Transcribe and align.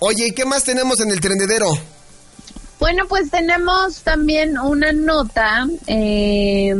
Oye, 0.00 0.28
¿y 0.28 0.32
qué 0.32 0.44
más 0.44 0.64
tenemos 0.64 1.00
en 1.00 1.10
el 1.10 1.20
trendedero? 1.20 1.66
Bueno, 2.78 3.06
pues 3.08 3.30
tenemos 3.30 4.02
también 4.02 4.56
una 4.58 4.92
nota. 4.92 5.66
Eh, 5.88 6.72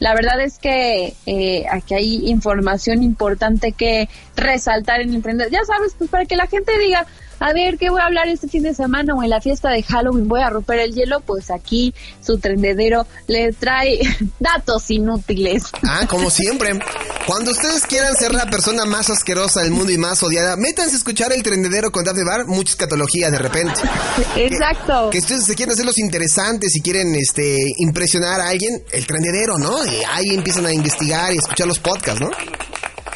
la 0.00 0.14
verdad 0.14 0.40
es 0.40 0.58
que 0.58 1.14
eh, 1.26 1.64
aquí 1.70 1.94
hay 1.94 2.28
información 2.28 3.04
importante 3.04 3.70
que 3.70 4.08
resaltar 4.34 5.00
en 5.00 5.14
el 5.14 5.22
trendedero. 5.22 5.52
Ya 5.52 5.64
sabes, 5.64 5.94
pues 5.96 6.10
para 6.10 6.24
que 6.24 6.34
la 6.34 6.48
gente 6.48 6.76
diga, 6.76 7.06
a 7.42 7.52
ver, 7.52 7.76
¿qué 7.76 7.90
voy 7.90 8.00
a 8.00 8.06
hablar 8.06 8.28
este 8.28 8.46
fin 8.46 8.62
de 8.62 8.72
semana 8.72 9.14
o 9.14 9.22
en 9.22 9.28
la 9.28 9.40
fiesta 9.40 9.70
de 9.70 9.82
Halloween? 9.82 10.28
Voy 10.28 10.40
a 10.42 10.48
romper 10.48 10.78
el 10.78 10.94
hielo, 10.94 11.20
pues 11.20 11.50
aquí 11.50 11.92
su 12.20 12.38
trendedero 12.38 13.04
le 13.26 13.52
trae 13.52 13.98
datos 14.38 14.88
inútiles. 14.90 15.64
Ah, 15.82 16.06
como 16.08 16.30
siempre. 16.30 16.78
Cuando 17.26 17.50
ustedes 17.50 17.84
quieran 17.86 18.14
ser 18.14 18.32
la 18.32 18.46
persona 18.46 18.84
más 18.84 19.10
asquerosa 19.10 19.62
del 19.62 19.72
mundo 19.72 19.90
y 19.90 19.98
más 19.98 20.22
odiada, 20.22 20.56
métanse 20.56 20.94
a 20.94 20.98
escuchar 20.98 21.32
el 21.32 21.42
trendedero 21.42 21.90
con 21.90 22.04
Daphne 22.04 22.24
Bar, 22.24 22.46
mucha 22.46 22.70
escatología 22.70 23.30
de 23.30 23.38
repente. 23.38 23.80
Exacto. 24.36 25.10
Que, 25.10 25.18
que 25.18 25.24
ustedes 25.24 25.44
se 25.44 25.56
quieren 25.56 25.72
hacer 25.72 25.84
los 25.84 25.98
interesantes 25.98 26.76
y 26.76 26.80
quieren 26.80 27.12
este 27.16 27.72
impresionar 27.78 28.40
a 28.40 28.48
alguien, 28.50 28.84
el 28.92 29.04
trendedero, 29.04 29.58
¿no? 29.58 29.84
Y 29.84 30.02
ahí 30.08 30.30
empiezan 30.30 30.66
a 30.66 30.72
investigar 30.72 31.32
y 31.34 31.38
escuchar 31.38 31.66
los 31.66 31.80
podcasts, 31.80 32.20
¿no? 32.20 32.30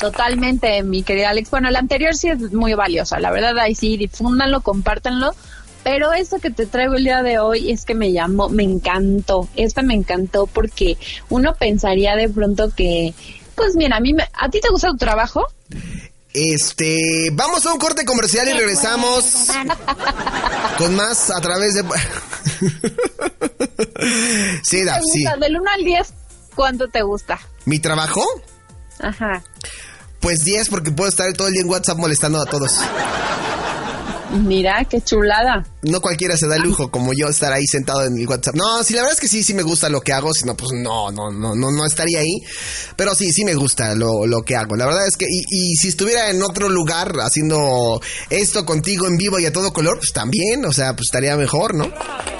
Totalmente, 0.00 0.82
mi 0.82 1.02
querida 1.02 1.30
Alex. 1.30 1.50
Bueno, 1.50 1.70
la 1.70 1.78
anterior 1.78 2.14
sí 2.14 2.28
es 2.28 2.52
muy 2.52 2.74
valiosa, 2.74 3.18
la 3.18 3.30
verdad, 3.30 3.58
ahí 3.58 3.74
sí, 3.74 3.96
difúndanlo, 3.96 4.60
compártanlo. 4.60 5.34
Pero 5.82 6.12
esto 6.12 6.38
que 6.40 6.50
te 6.50 6.66
traigo 6.66 6.94
el 6.94 7.04
día 7.04 7.22
de 7.22 7.38
hoy 7.38 7.70
es 7.70 7.84
que 7.84 7.94
me 7.94 8.12
llamó, 8.12 8.48
me 8.48 8.64
encantó. 8.64 9.48
Esta 9.54 9.82
me 9.82 9.94
encantó 9.94 10.48
porque 10.48 10.98
uno 11.28 11.54
pensaría 11.54 12.16
de 12.16 12.28
pronto 12.28 12.74
que, 12.74 13.14
pues 13.54 13.76
mira, 13.76 13.98
a 13.98 14.00
mí, 14.00 14.12
me, 14.12 14.28
¿a 14.32 14.48
ti 14.48 14.60
te 14.60 14.68
gusta 14.68 14.88
tu 14.88 14.96
trabajo? 14.96 15.46
Este, 16.34 17.30
vamos 17.32 17.64
a 17.64 17.72
un 17.72 17.78
corte 17.78 18.04
comercial 18.04 18.48
y 18.48 18.52
regresamos 18.52 19.46
con 20.78 20.96
más 20.96 21.30
a 21.30 21.40
través 21.40 21.74
de... 21.74 21.82
sí, 24.64 24.84
Daf, 24.84 25.02
sí. 25.04 25.24
Del 25.40 25.56
1 25.56 25.70
al 25.70 25.84
10, 25.84 26.14
¿cuánto 26.54 26.88
te 26.88 27.02
gusta? 27.02 27.38
¿Mi 27.64 27.78
trabajo? 27.78 28.22
Ajá. 28.98 29.42
Pues 30.26 30.44
10 30.44 30.70
porque 30.70 30.90
puedo 30.90 31.08
estar 31.08 31.32
todo 31.34 31.46
el 31.46 31.52
día 31.52 31.62
en 31.62 31.70
WhatsApp 31.70 31.98
molestando 31.98 32.40
a 32.40 32.46
todos. 32.46 32.72
Mira, 34.42 34.84
qué 34.90 35.00
chulada. 35.00 35.64
No 35.82 36.00
cualquiera 36.00 36.36
se 36.36 36.48
da 36.48 36.56
el 36.56 36.62
lujo 36.62 36.90
como 36.90 37.12
yo 37.12 37.28
estar 37.28 37.52
ahí 37.52 37.64
sentado 37.64 38.04
en 38.04 38.18
el 38.18 38.26
WhatsApp. 38.26 38.56
No, 38.56 38.82
sí, 38.82 38.94
la 38.94 39.02
verdad 39.02 39.14
es 39.14 39.20
que 39.20 39.28
sí, 39.28 39.44
sí 39.44 39.54
me 39.54 39.62
gusta 39.62 39.88
lo 39.88 40.00
que 40.00 40.12
hago, 40.12 40.34
si 40.34 40.44
no, 40.44 40.56
pues 40.56 40.72
no, 40.72 41.12
no, 41.12 41.30
no, 41.30 41.54
no, 41.54 41.70
no 41.70 41.86
estaría 41.86 42.18
ahí. 42.18 42.42
Pero 42.96 43.14
sí, 43.14 43.30
sí 43.30 43.44
me 43.44 43.54
gusta 43.54 43.94
lo, 43.94 44.26
lo 44.26 44.42
que 44.42 44.56
hago. 44.56 44.74
La 44.74 44.86
verdad 44.86 45.06
es 45.06 45.16
que, 45.16 45.26
y, 45.26 45.44
y, 45.48 45.76
si 45.76 45.86
estuviera 45.86 46.28
en 46.28 46.42
otro 46.42 46.68
lugar 46.68 47.12
haciendo 47.20 48.00
esto 48.28 48.66
contigo 48.66 49.06
en 49.06 49.18
vivo 49.18 49.38
y 49.38 49.46
a 49.46 49.52
todo 49.52 49.72
color, 49.72 49.98
pues 49.98 50.12
también, 50.12 50.66
o 50.66 50.72
sea, 50.72 50.96
pues 50.96 51.06
estaría 51.06 51.36
mejor, 51.36 51.72
¿no? 51.72 51.88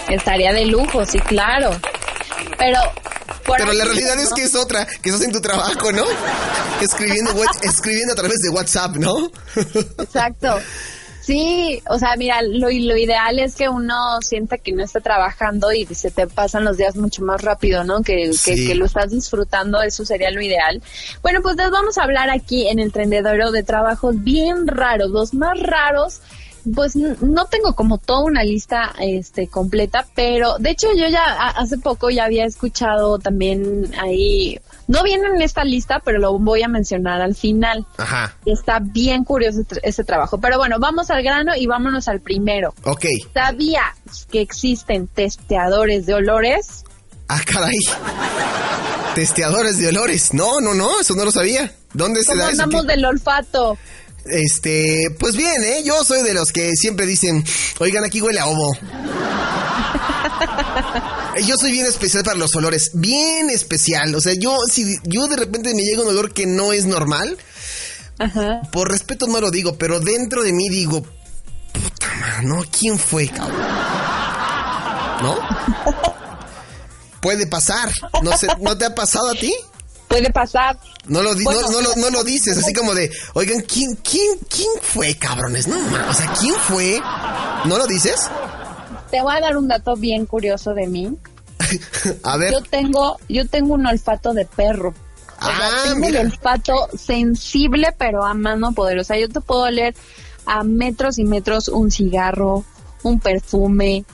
Estaría 0.09 0.53
de 0.53 0.67
lujo, 0.67 1.07
sí, 1.07 1.21
claro. 1.21 1.71
Pero 2.59 2.81
pero 3.47 3.73
la 3.73 3.85
realidad 3.85 4.19
es 4.19 4.33
que 4.33 4.45
es 4.45 4.55
otra, 4.55 4.87
que 4.87 5.11
estás 5.11 5.23
en 5.23 5.33
tu 5.33 5.41
trabajo, 5.41 5.93
¿no? 5.93 6.05
Escribiendo, 6.81 7.33
escribiendo 7.63 8.13
a 8.13 8.17
través 8.17 8.39
de 8.41 8.51
WhatsApp, 8.51 8.97
¿no? 8.97 9.31
Exacto. 9.99 10.59
Sí, 11.27 11.83
o 11.89 11.99
sea, 11.99 12.15
mira, 12.17 12.41
lo, 12.43 12.69
lo 12.69 12.97
ideal 12.97 13.41
es 13.41 13.57
que 13.57 13.69
uno 13.69 14.23
sienta 14.23 14.59
que 14.59 14.71
no 14.71 14.85
está 14.85 15.01
trabajando 15.01 15.73
y 15.73 15.85
se 15.87 16.13
te 16.13 16.29
pasan 16.29 16.65
los 16.65 16.77
días 16.77 16.95
mucho 16.95 17.23
más 17.25 17.43
rápido, 17.43 17.83
¿no? 17.83 18.03
Que, 18.03 18.33
sí. 18.33 18.55
que, 18.55 18.67
que, 18.69 18.75
lo 18.77 18.85
estás 18.85 19.11
disfrutando, 19.11 19.83
eso 19.83 20.05
sería 20.05 20.31
lo 20.31 20.41
ideal. 20.41 20.81
Bueno, 21.23 21.43
pues 21.43 21.57
les 21.57 21.69
vamos 21.73 21.99
a 21.99 22.05
hablar 22.05 22.31
aquí 22.31 22.69
en 22.69 22.79
el 22.79 22.93
Trendedero 22.93 23.51
de 23.51 23.65
trabajos 23.65 24.23
bien 24.23 24.69
raros, 24.69 25.11
los 25.11 25.35
más 25.35 25.59
raros 25.59 26.21
pues 26.75 26.97
no 26.97 27.47
tengo 27.47 27.75
como 27.75 27.99
toda 27.99 28.25
una 28.25 28.43
lista 28.43 28.95
este 28.99 29.49
completa, 29.49 30.07
pero 30.15 30.59
de 30.59 30.71
hecho 30.71 30.89
yo 30.95 31.09
ya 31.09 31.51
hace 31.51 31.79
poco 31.79 32.11
ya 32.11 32.25
había 32.25 32.45
escuchado 32.45 33.19
también 33.19 33.91
ahí 34.01 34.59
no 34.89 35.03
viene 35.03 35.27
en 35.27 35.43
esta 35.43 35.65
lista, 35.65 36.01
pero 36.05 36.19
lo 36.19 36.39
voy 36.39 36.63
a 36.63 36.69
mencionar 36.69 37.21
al 37.21 37.35
final. 37.35 37.87
Ajá. 37.97 38.37
Está 38.45 38.79
bien 38.81 39.25
curioso 39.25 39.63
ese 39.83 40.05
trabajo. 40.05 40.39
Pero 40.39 40.59
bueno, 40.59 40.79
vamos 40.79 41.11
al 41.11 41.23
grano 41.23 41.57
y 41.57 41.67
vámonos 41.67 42.09
al 42.09 42.21
primero. 42.21 42.73
Ok. 42.85 43.05
¿Sabía 43.35 43.83
que 44.31 44.41
existen 44.41 45.09
testeadores 45.09 46.07
de 46.07 46.15
olores? 46.15 46.85
Ah, 47.29 47.41
caray. 47.45 47.77
Testeadores 49.15 49.79
de 49.79 49.89
olores. 49.89 50.33
No, 50.33 50.61
no, 50.61 50.75
no, 50.75 51.01
eso 51.01 51.15
no 51.15 51.25
lo 51.25 51.33
sabía. 51.33 51.73
¿Dónde 51.93 52.23
se 52.23 52.37
da 52.37 52.51
eso? 52.51 52.63
Hablamos 52.63 52.87
del 52.87 53.05
olfato. 53.05 53.79
Este, 54.29 55.05
pues 55.19 55.37
bien, 55.37 55.63
¿eh? 55.65 55.83
Yo 55.85 56.05
soy 56.05 56.23
de 56.23 56.35
los 56.35 56.53
que 56.53 56.73
siempre 56.75 57.07
dicen, 57.07 57.45
oigan, 57.79 58.05
aquí 58.05 58.21
huele 58.21 58.41
a 58.41 58.47
ovo. 58.47 58.77
yo 61.45 61.55
soy 61.57 61.73
bien 61.73 61.87
especial 61.87 62.25
para 62.25 62.37
los 62.37 62.55
olores, 62.55 62.91
bien 62.95 63.51
especial. 63.51 64.15
O 64.15 64.21
sea, 64.21 64.35
yo, 64.35 64.57
si 64.71 64.97
yo 65.05 65.27
de 65.29 65.37
repente 65.37 65.75
me 65.75 65.83
llega 65.83 66.03
un 66.03 66.09
olor 66.09 66.33
que 66.33 66.47
no 66.47 66.73
es 66.73 66.87
normal, 66.87 67.37
Ajá. 68.19 68.63
por 68.73 68.91
respeto 68.91 69.27
no 69.27 69.41
lo 69.41 69.51
digo, 69.51 69.77
pero 69.77 70.01
dentro 70.01 70.43
de 70.43 70.53
mí 70.53 70.69
digo, 70.69 71.03
puta 71.73 72.07
madre, 72.21 72.47
¿no? 72.47 72.65
¿Quién 72.71 72.99
fue, 72.99 73.29
cabrón? 73.29 73.61
¿No? 75.23 75.37
Puede 77.21 77.47
pasar. 77.47 77.91
No 78.23 78.37
sé, 78.37 78.49
¿no 78.61 78.77
te 78.77 78.85
ha 78.85 78.95
pasado 78.95 79.31
a 79.31 79.35
ti? 79.35 79.53
Puede 80.09 80.31
pasar. 80.31 80.79
No 81.09 81.23
lo, 81.23 81.35
di 81.35 81.45
bueno, 81.45 81.61
no, 81.63 81.71
no, 81.71 81.81
lo, 81.83 81.97
no 81.97 82.11
lo 82.11 82.25
dices, 82.25 82.57
así 82.59 82.73
como 82.73 82.95
de, 82.95 83.11
oigan, 83.35 83.61
¿quién, 83.63 83.95
quién, 83.97 84.39
quién 84.49 84.71
fue, 84.81 85.17
cabrones? 85.17 85.67
No, 85.67 85.77
o 86.09 86.15
sea, 86.15 86.33
¿quién 86.39 86.55
fue? 86.55 87.01
¿No 87.65 87.77
lo 87.77 87.87
dices? 87.87 88.29
Te 89.11 89.21
voy 89.23 89.37
a 89.37 89.41
dar 89.41 89.57
un 89.57 89.69
dato 89.69 89.97
bien 89.97 90.27
curioso 90.27 90.75
de 90.75 90.87
mí. 90.87 91.17
a 92.23 92.37
ver. 92.37 92.53
Yo 92.53 92.61
tengo, 92.63 93.19
yo 93.29 93.47
tengo 93.49 93.75
un 93.75 93.87
olfato 93.87 94.33
de 94.33 94.45
perro. 94.47 94.95
O 95.41 95.45
sea, 95.45 95.55
Ah, 95.59 95.71
tengo 95.85 96.07
mira. 96.07 96.21
un 96.21 96.27
olfato 96.27 96.89
sensible, 96.97 97.95
pero 97.99 98.25
a 98.25 98.33
mano 98.35 98.73
poderosa. 98.73 99.17
Yo 99.19 99.29
te 99.29 99.41
puedo 99.41 99.63
oler 99.63 99.95
a 100.47 100.63
metros 100.63 101.19
y 101.19 101.25
metros 101.25 101.69
un 101.69 101.91
cigarro, 101.91 102.65
un 103.03 103.21
perfume, 103.21 104.05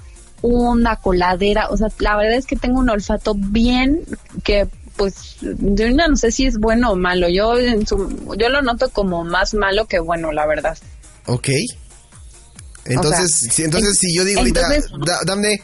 una 0.40 0.96
coladera. 0.96 1.68
O 1.68 1.76
sea, 1.76 1.88
la 1.98 2.16
verdad 2.16 2.34
es 2.36 2.46
que 2.46 2.56
tengo 2.56 2.80
un 2.80 2.90
olfato 2.90 3.34
bien 3.36 4.00
que 4.42 4.68
pues 4.96 5.36
yo 5.40 5.90
no 5.90 6.16
sé 6.16 6.30
si 6.32 6.46
es 6.46 6.58
bueno 6.58 6.92
o 6.92 6.96
malo. 6.96 7.28
Yo 7.28 7.56
en 7.58 7.86
su, 7.86 8.34
yo 8.38 8.48
lo 8.48 8.62
noto 8.62 8.90
como 8.90 9.24
más 9.24 9.54
malo 9.54 9.86
que 9.86 9.98
bueno, 10.00 10.32
la 10.32 10.46
verdad. 10.46 10.76
Ok. 11.26 11.48
Entonces, 12.84 13.24
O 13.24 13.28
sea, 13.38 13.52
si, 13.52 13.64
entonces 13.64 13.90
en- 13.90 13.96
si 13.96 14.16
yo 14.16 14.24
digo 14.24 14.40
ahorita, 14.40 14.68
da- 15.06 15.20
dame... 15.24 15.62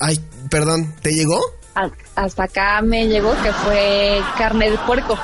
Ay, 0.00 0.20
perdón, 0.50 0.94
¿te 1.00 1.12
llegó? 1.12 1.40
A- 1.74 1.90
hasta 2.16 2.44
acá 2.44 2.82
me 2.82 3.06
llegó 3.06 3.34
que 3.42 3.52
fue 3.52 4.20
carne 4.36 4.70
de 4.70 4.78
puerco. 4.78 5.16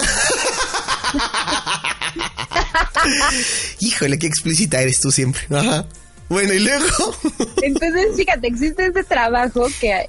Híjole, 3.81 4.19
qué 4.19 4.27
explícita 4.27 4.81
eres 4.81 5.01
tú 5.01 5.11
siempre. 5.11 5.43
Ajá. 5.51 5.87
Bueno, 6.29 6.53
y 6.53 6.59
luego... 6.61 6.87
Entonces, 7.63 8.17
fíjate, 8.17 8.47
existe 8.47 8.87
este 8.87 9.05
trabajo 9.05 9.67
que 9.81 10.07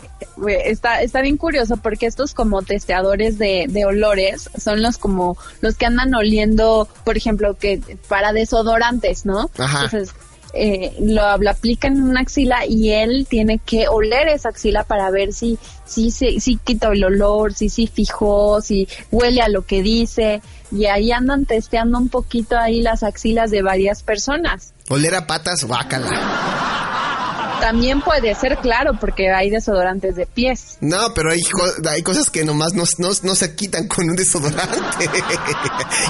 está, 0.65 1.01
está 1.01 1.21
bien 1.21 1.37
curioso 1.37 1.77
porque 1.77 2.05
estos 2.05 2.33
como 2.33 2.61
testeadores 2.61 3.37
de, 3.37 3.65
de 3.69 3.85
olores 3.85 4.49
son 4.57 4.81
los 4.81 4.97
como 4.97 5.37
los 5.61 5.75
que 5.75 5.85
andan 5.85 6.13
oliendo, 6.13 6.87
por 7.03 7.17
ejemplo, 7.17 7.57
que 7.57 7.81
para 8.07 8.33
desodorantes, 8.33 9.25
¿no? 9.25 9.49
Ajá. 9.57 9.85
Entonces, 9.85 10.13
eh, 10.53 10.95
lo, 10.99 11.37
lo 11.37 11.49
aplican 11.49 11.95
en 11.95 12.03
una 12.03 12.21
axila 12.21 12.65
y 12.65 12.91
él 12.91 13.27
tiene 13.29 13.59
que 13.59 13.87
oler 13.87 14.27
esa 14.29 14.49
axila 14.49 14.83
para 14.83 15.11
ver 15.11 15.31
si, 15.31 15.59
si, 15.85 16.09
si, 16.09 16.39
si 16.39 16.57
quita 16.57 16.91
el 16.91 17.03
olor, 17.03 17.53
si, 17.53 17.69
si 17.69 17.87
fijó, 17.87 18.59
si 18.61 18.87
huele 19.11 19.41
a 19.41 19.49
lo 19.49 19.65
que 19.65 19.83
dice. 19.83 20.41
Y 20.71 20.85
ahí 20.85 21.11
andan 21.11 21.45
testeando 21.45 21.97
un 21.97 22.09
poquito 22.09 22.57
ahí 22.57 22.81
las 22.81 23.03
axilas 23.03 23.51
de 23.51 23.61
varias 23.61 24.03
personas. 24.03 24.73
Oler 24.89 25.15
a 25.15 25.27
patas, 25.27 25.63
guácala. 25.63 26.09
También 27.59 28.01
puede 28.01 28.33
ser, 28.35 28.57
claro, 28.57 28.97
porque 28.99 29.31
hay 29.31 29.49
desodorantes 29.49 30.15
de 30.15 30.25
pies. 30.25 30.77
No, 30.81 31.13
pero 31.13 31.31
hay, 31.31 31.41
hay 31.89 32.01
cosas 32.01 32.29
que 32.29 32.43
nomás 32.43 32.73
no, 32.73 32.83
no, 32.97 33.35
se 33.35 33.55
quitan 33.55 33.87
con 33.87 34.09
un 34.09 34.15
desodorante. 34.15 34.77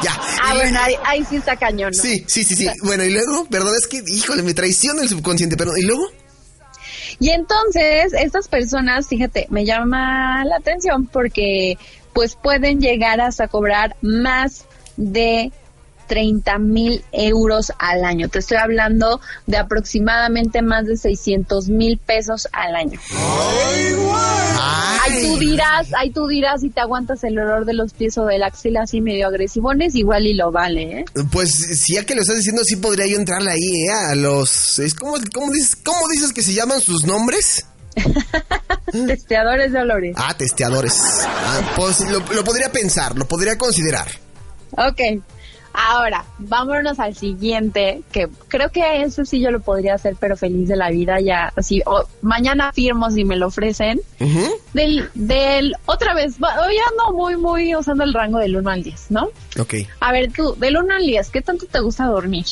ya. 0.04 0.20
Ah, 0.44 0.54
bueno, 0.54 0.80
ahí, 1.06 1.26
sí 1.26 1.38
está 1.38 1.56
cañón. 1.56 1.92
¿no? 1.96 2.02
Sí, 2.02 2.24
sí, 2.28 2.44
sí, 2.44 2.56
sí. 2.56 2.68
Bueno, 2.84 3.04
y 3.04 3.12
luego, 3.12 3.46
perdón, 3.46 3.74
es 3.78 3.88
que, 3.88 4.04
híjole, 4.08 4.44
me 4.44 4.54
traiciona 4.54 5.02
el 5.02 5.10
subconsciente, 5.10 5.58
perdón. 5.58 5.78
¿Y 5.78 5.84
luego? 5.84 6.08
Y 7.20 7.32
entonces, 7.32 8.14
estas 8.14 8.48
personas, 8.48 9.08
fíjate, 9.08 9.48
me 9.50 9.66
llama 9.66 10.46
la 10.46 10.58
atención 10.58 11.08
porque 11.08 11.78
pues 12.14 12.36
pueden 12.36 12.80
llegar 12.80 13.22
hasta 13.22 13.48
cobrar 13.48 13.96
más 14.02 14.66
de 14.98 15.52
30 16.10 16.58
mil 16.58 17.06
euros 17.12 17.72
al 17.78 18.04
año. 18.04 18.28
Te 18.28 18.40
estoy 18.40 18.58
hablando 18.58 19.22
de 19.46 19.58
aproximadamente 19.58 20.62
más 20.62 20.88
de 20.88 20.98
600 20.98 21.70
mil 21.70 22.00
pesos 22.00 22.50
al 22.52 22.76
año. 22.76 23.00
Ay, 25.02 25.22
tú 25.22 25.38
dirás, 25.38 25.88
ahí 25.96 26.10
tú 26.10 26.28
dirás 26.28 26.62
si 26.62 26.70
te 26.70 26.82
aguantas 26.82 27.24
el 27.24 27.38
olor 27.38 27.66
de 27.66 27.74
los 27.74 27.94
pies 27.94 28.18
o 28.18 28.26
del 28.26 28.44
axila 28.44 28.82
así 28.82 29.02
medio 29.02 29.28
agresivones, 29.28 29.96
igual 29.96 30.26
y 30.26 30.34
lo 30.34 30.52
vale, 30.52 31.00
¿eh? 31.00 31.06
Pues 31.32 31.52
si 31.80 31.94
ya 31.94 32.04
que 32.04 32.16
lo 32.16 32.22
estás 32.22 32.38
diciendo, 32.38 32.64
sí 32.66 32.76
podría 32.76 33.06
yo 33.06 33.18
entrarle 33.18 33.52
ahí, 33.52 33.84
¿eh? 33.88 34.12
A 34.12 34.16
los... 34.16 34.82
¿cómo, 34.98 35.14
cómo, 35.34 35.52
dices, 35.52 35.76
¿Cómo 35.76 36.10
dices 36.10 36.34
que 36.34 36.42
se 36.42 36.54
llaman 36.54 36.82
sus 36.82 37.06
nombres? 37.06 37.66
testeadores 38.92 39.72
de 39.72 39.80
olores. 39.80 40.16
Ah, 40.18 40.34
testeadores. 40.36 41.00
Ah, 41.24 41.74
pues 41.76 42.00
lo, 42.10 42.20
lo 42.20 42.44
podría 42.44 42.72
pensar, 42.72 43.16
lo 43.16 43.28
podría 43.28 43.58
considerar. 43.58 44.08
Ok. 44.72 45.22
Ahora, 45.74 46.26
vámonos 46.40 47.00
al 47.00 47.16
siguiente, 47.16 48.02
que 48.12 48.28
creo 48.48 48.70
que 48.70 49.04
eso 49.04 49.24
sí 49.24 49.40
yo 49.40 49.52
lo 49.52 49.60
podría 49.60 49.96
hacer, 49.96 50.16
pero 50.20 50.36
feliz 50.36 50.68
de 50.68 50.76
la 50.76 50.90
vida 50.90 51.20
ya, 51.20 51.54
así, 51.56 51.82
mañana 52.22 52.74
firmo 52.74 53.10
si 53.12 53.24
me 53.24 53.36
lo 53.36 53.48
ofrecen. 53.48 54.02
Del, 54.74 55.10
del, 55.14 55.76
otra 55.86 56.14
vez, 56.14 56.36
hoy 56.40 56.76
ando 56.92 57.18
muy, 57.18 57.38
muy 57.38 57.76
usando 57.76 58.04
el 58.04 58.14
rango 58.14 58.40
del 58.40 58.56
1 58.56 58.70
al 58.70 58.84
10, 58.84 59.12
¿no? 59.12 59.30
Ok. 59.60 59.76
A 60.00 60.12
ver, 60.12 60.32
tú, 60.32 60.56
del 60.60 60.78
1 60.78 60.96
al 60.96 61.06
10, 61.06 61.30
¿qué 61.30 61.42
tanto 61.42 61.66
te 61.66 61.80
gusta 61.80 62.06
dormir? 62.06 62.46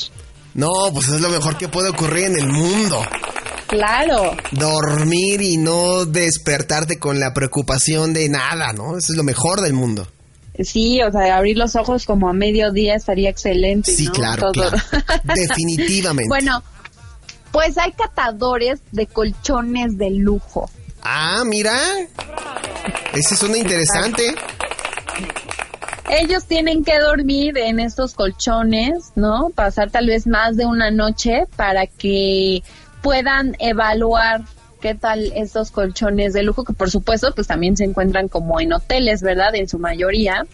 No, 0.53 0.71
pues 0.93 1.07
es 1.09 1.21
lo 1.21 1.29
mejor 1.29 1.57
que 1.57 1.67
puede 1.67 1.89
ocurrir 1.89 2.25
en 2.25 2.37
el 2.37 2.47
mundo. 2.47 3.01
Claro. 3.67 4.35
Dormir 4.51 5.41
y 5.41 5.57
no 5.57 6.05
despertarte 6.05 6.97
con 6.97 7.19
la 7.19 7.33
preocupación 7.33 8.13
de 8.13 8.29
nada, 8.29 8.73
¿no? 8.73 8.97
Eso 8.97 9.11
es 9.11 9.17
lo 9.17 9.23
mejor 9.23 9.61
del 9.61 9.73
mundo. 9.73 10.07
Sí, 10.63 11.01
o 11.01 11.11
sea, 11.11 11.37
abrir 11.37 11.57
los 11.57 11.75
ojos 11.75 12.05
como 12.05 12.29
a 12.29 12.33
mediodía 12.33 12.95
estaría 12.95 13.29
excelente. 13.29 13.91
Sí, 13.91 14.07
claro, 14.07 14.51
Definitivamente. 15.23 16.27
bueno, 16.29 16.63
pues 17.51 17.77
hay 17.77 17.91
catadores 17.91 18.79
de 18.91 19.07
colchones 19.07 19.97
de 19.97 20.11
lujo. 20.11 20.69
Ah, 21.01 21.43
mira. 21.45 21.77
Ese 23.13 23.35
suena 23.35 23.57
interesante. 23.57 24.35
Ellos 26.09 26.45
tienen 26.45 26.83
que 26.83 26.97
dormir 26.99 27.57
en 27.57 27.79
estos 27.79 28.13
colchones, 28.13 29.11
¿no? 29.15 29.49
Pasar 29.53 29.91
tal 29.91 30.07
vez 30.07 30.25
más 30.25 30.55
de 30.55 30.65
una 30.65 30.89
noche 30.89 31.45
para 31.55 31.85
que 31.85 32.63
puedan 33.01 33.55
evaluar 33.59 34.41
qué 34.77 34.95
tal 34.95 35.31
estos 35.35 35.71
colchones 35.71 36.33
de 36.33 36.43
lujo 36.43 36.63
que 36.63 36.73
por 36.73 36.89
supuesto 36.89 37.33
pues 37.33 37.47
también 37.47 37.77
se 37.77 37.83
encuentran 37.83 38.27
como 38.27 38.59
en 38.59 38.73
hoteles, 38.73 39.21
¿verdad? 39.21 39.55
En 39.55 39.67
su 39.67 39.79
mayoría. 39.79 40.45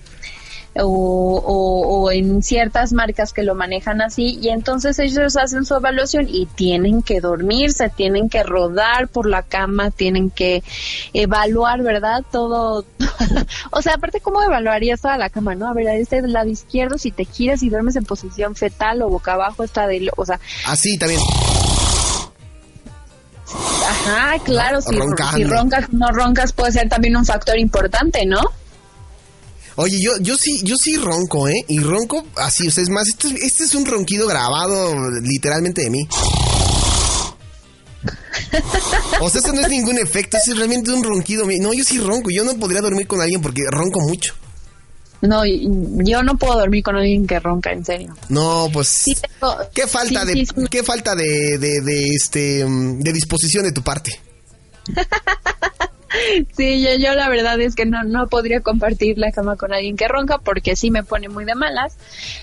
O, 0.75 2.09
en 2.11 2.41
ciertas 2.41 2.93
marcas 2.93 3.31
que 3.31 3.43
lo 3.43 3.53
manejan 3.53 4.01
así 4.01 4.39
y 4.41 4.49
entonces 4.49 4.97
ellos 4.97 5.37
hacen 5.37 5.65
su 5.65 5.75
evaluación 5.75 6.27
y 6.27 6.47
tienen 6.47 7.03
que 7.03 7.21
dormirse, 7.21 7.89
tienen 7.89 8.27
que 8.27 8.41
rodar 8.41 9.07
por 9.07 9.29
la 9.29 9.43
cama, 9.43 9.91
tienen 9.91 10.31
que 10.31 10.63
evaluar, 11.13 11.83
¿verdad? 11.83 12.23
Todo, 12.31 12.85
o 13.71 13.81
sea, 13.83 13.93
aparte 13.93 14.19
cómo 14.19 14.41
evaluarías 14.41 15.01
toda 15.01 15.19
la 15.19 15.29
cama, 15.29 15.53
¿no? 15.53 15.67
A 15.67 15.73
ver, 15.73 15.89
este 15.89 16.23
del 16.23 16.33
lado 16.33 16.49
izquierdo, 16.49 16.97
si 16.97 17.11
te 17.11 17.25
giras 17.25 17.61
y 17.61 17.69
duermes 17.69 17.95
en 17.95 18.05
posición 18.05 18.55
fetal 18.55 19.03
o 19.03 19.09
boca 19.09 19.33
abajo, 19.33 19.63
está 19.63 19.85
de, 19.85 20.09
o 20.17 20.25
sea... 20.25 20.39
Así 20.65 20.97
también. 20.97 21.21
Ajá, 23.87 24.39
claro, 24.43 24.81
si, 24.81 24.95
roncas, 25.43 25.91
no 25.91 26.07
roncas 26.09 26.53
puede 26.53 26.71
ser 26.71 26.89
también 26.89 27.15
un 27.15 27.25
factor 27.25 27.57
importante, 27.59 28.25
¿no? 28.25 28.41
Oye, 29.75 29.99
yo, 29.99 30.11
yo 30.19 30.35
sí, 30.37 30.61
yo 30.63 30.75
sí 30.77 30.97
ronco, 30.97 31.47
¿eh? 31.47 31.65
Y 31.67 31.79
ronco 31.79 32.25
así, 32.35 32.67
o 32.67 32.71
sea, 32.71 32.83
es 32.83 32.89
más, 32.89 33.07
este, 33.07 33.27
este 33.43 33.63
es 33.63 33.73
un 33.73 33.85
ronquido 33.85 34.27
grabado 34.27 35.09
literalmente 35.21 35.81
de 35.81 35.89
mí. 35.89 36.07
O 39.19 39.29
sea, 39.29 39.39
esto 39.39 39.53
no 39.53 39.61
es 39.61 39.69
ningún 39.69 39.97
efecto, 39.97 40.37
es 40.37 40.55
realmente 40.55 40.91
un 40.91 41.03
ronquido. 41.03 41.45
No, 41.59 41.73
yo 41.73 41.83
sí 41.83 41.97
ronco, 41.97 42.29
yo 42.29 42.43
no 42.43 42.55
podría 42.57 42.81
dormir 42.81 43.07
con 43.07 43.21
alguien 43.21 43.41
porque 43.41 43.61
ronco 43.69 43.99
mucho. 44.01 44.35
No, 45.23 45.43
yo 45.45 46.21
no 46.21 46.37
puedo 46.37 46.59
dormir 46.59 46.83
con 46.83 46.97
alguien 46.97 47.25
que 47.25 47.39
ronca, 47.39 47.71
en 47.71 47.85
serio. 47.85 48.13
No, 48.27 48.67
pues. 48.73 49.05
¿Qué 49.73 49.87
falta 49.87 50.25
de 50.25 50.45
qué 50.69 50.83
falta 50.83 51.15
de, 51.15 51.57
de, 51.57 52.07
este 52.09 52.65
de 52.65 53.13
disposición 53.13 53.63
de 53.63 53.71
tu 53.71 53.81
parte? 53.81 54.19
sí, 56.57 56.81
yo, 56.81 56.89
yo 56.99 57.13
la 57.13 57.29
verdad 57.29 57.57
es 57.61 57.73
que 57.73 57.85
no, 57.85 58.03
no 58.03 58.27
podría 58.27 58.59
compartir 58.59 59.17
la 59.17 59.31
cama 59.31 59.55
con 59.55 59.71
alguien 59.71 59.95
que 59.95 60.09
ronca 60.09 60.39
porque 60.39 60.75
sí 60.75 60.91
me 60.91 61.03
pone 61.03 61.29
muy 61.29 61.45
de 61.45 61.55
malas. 61.55 61.95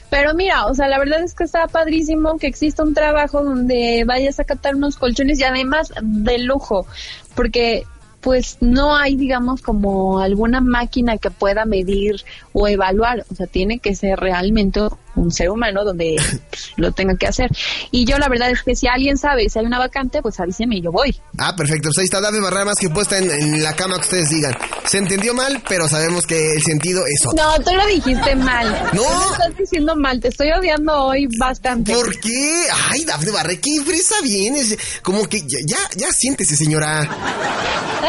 Pero 0.08 0.32
mira, 0.32 0.64
o 0.64 0.74
sea, 0.74 0.88
la 0.88 0.98
verdad 0.98 1.22
es 1.22 1.34
que 1.34 1.44
está 1.44 1.68
padrísimo 1.68 2.38
que 2.38 2.46
exista 2.46 2.82
un 2.82 2.94
trabajo 2.94 3.44
donde 3.44 4.04
vayas 4.06 4.40
a 4.40 4.44
captar 4.44 4.74
unos 4.74 4.96
colchones 4.96 5.38
y 5.38 5.44
además 5.44 5.92
de 6.00 6.38
lujo, 6.38 6.86
porque 7.34 7.84
pues 8.20 8.58
no 8.60 8.94
hay, 8.96 9.16
digamos, 9.16 9.62
como 9.62 10.20
alguna 10.20 10.60
máquina 10.60 11.16
que 11.16 11.30
pueda 11.30 11.64
medir 11.64 12.22
o 12.52 12.68
evaluar. 12.68 13.24
O 13.30 13.34
sea, 13.34 13.46
tiene 13.46 13.78
que 13.78 13.94
ser 13.94 14.18
realmente 14.18 14.80
un 15.16 15.32
ser 15.32 15.50
humano 15.50 15.84
donde 15.84 16.16
lo 16.76 16.92
tenga 16.92 17.16
que 17.16 17.26
hacer. 17.26 17.50
Y 17.90 18.04
yo 18.04 18.18
la 18.18 18.28
verdad 18.28 18.50
es 18.50 18.62
que 18.62 18.76
si 18.76 18.86
alguien 18.86 19.16
sabe 19.16 19.48
si 19.48 19.58
hay 19.58 19.64
una 19.64 19.78
vacante, 19.78 20.22
pues 20.22 20.38
avíseme 20.38 20.76
y 20.76 20.82
yo 20.82 20.92
voy. 20.92 21.16
Ah, 21.38 21.54
perfecto. 21.56 21.88
Pues 21.88 21.98
ahí 21.98 22.04
está 22.04 22.20
David 22.20 22.42
Barrera 22.42 22.66
más 22.66 22.78
que 22.78 22.90
puesta 22.90 23.18
en, 23.18 23.62
la 23.62 23.74
cama 23.74 23.96
que 23.96 24.02
ustedes 24.02 24.28
digan. 24.28 24.56
Se 24.84 24.98
entendió 24.98 25.34
mal, 25.34 25.62
pero 25.68 25.88
sabemos 25.88 26.26
que 26.26 26.52
el 26.52 26.62
sentido 26.62 27.02
es 27.06 27.26
otro. 27.26 27.42
No, 27.42 27.64
tú 27.64 27.74
lo 27.74 27.86
dijiste 27.86 28.36
mal. 28.36 28.90
No. 28.92 29.02
Tú 29.02 29.32
estás 29.32 29.56
diciendo 29.56 29.96
mal. 29.96 30.20
Te 30.20 30.28
estoy 30.28 30.50
odiando 30.50 30.92
hoy 31.04 31.26
bastante. 31.38 31.92
¿Por 31.92 32.18
qué? 32.20 32.66
Ay, 32.90 33.04
David 33.04 33.32
Barrera, 33.32 33.60
qué 33.60 33.82
fresa 33.84 34.16
vienes. 34.22 34.76
Como 35.02 35.26
que 35.26 35.40
ya, 35.40 35.58
ya, 35.66 35.78
ya 35.96 36.12
siéntese, 36.12 36.56
señora. 36.56 37.08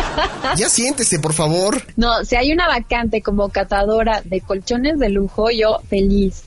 ya 0.57 0.69
siéntese, 0.69 1.19
por 1.19 1.33
favor. 1.33 1.81
No, 1.95 2.23
si 2.25 2.35
hay 2.35 2.51
una 2.51 2.67
vacante 2.67 3.21
como 3.21 3.49
catadora 3.49 4.21
de 4.23 4.41
colchones 4.41 4.99
de 4.99 5.09
lujo, 5.09 5.49
yo 5.51 5.79
feliz 5.89 6.43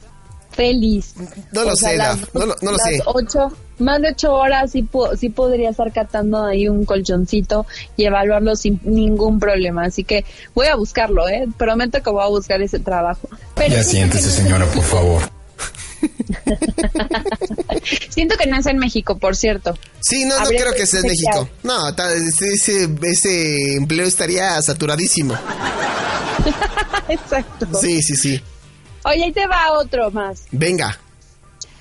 feliz. 0.55 1.15
No 1.53 1.65
lo 1.65 1.77
sé, 1.77 1.99
no, 2.33 2.47
lo, 2.47 2.79
sé. 2.79 3.01
Ocho, 3.07 3.53
más 3.79 4.01
de 4.01 4.11
ocho 4.11 4.33
horas 4.33 4.71
sí, 4.71 4.89
sí 5.19 5.29
podría 5.29 5.71
estar 5.71 5.93
catando 5.93 6.45
ahí 6.45 6.69
un 6.69 6.85
colchoncito 6.85 7.67
y 7.97 8.05
evaluarlo 8.05 8.57
sin 8.57 8.81
ningún 8.85 9.39
problema. 9.39 9.85
Así 9.85 10.05
que 10.05 10.25
voy 10.55 10.69
a 10.69 10.77
buscarlo, 10.77 11.29
¿eh? 11.29 11.47
Prometo 11.57 12.03
que 12.03 12.11
voy 12.11 12.23
a 12.23 12.29
buscar 12.29 12.63
ese 12.63 12.79
trabajo. 12.79 13.29
Pero 13.55 13.75
ya 13.75 13.83
siéntese, 13.83 14.31
señora, 14.31 14.67
por 14.67 14.85
favor. 14.85 15.23
Siento 18.11 18.37
que 18.37 18.47
no 18.47 18.59
es 18.59 18.67
en 18.67 18.79
México, 18.79 19.19
por 19.19 19.37
cierto. 19.37 19.77
Sí, 20.01 20.25
no, 20.25 20.39
no 20.39 20.47
creo 20.47 20.73
que 20.73 20.87
sea 20.87 21.01
en 21.01 21.07
México. 21.07 21.49
No, 21.63 21.89
ese, 21.89 22.89
ese 23.03 23.77
empleo 23.77 24.07
estaría 24.07 24.61
saturadísimo. 24.63 25.35
Exacto. 27.09 27.67
Sí, 27.81 28.03
sí, 28.03 28.17
sí. 28.17 28.41
Oye, 29.05 29.25
ahí 29.25 29.33
te 29.33 29.47
va 29.47 29.79
otro 29.79 30.11
más. 30.11 30.45
Venga. 30.51 30.99